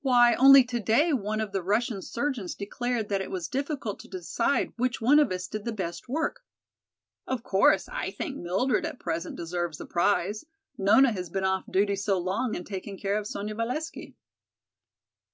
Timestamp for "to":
4.00-4.08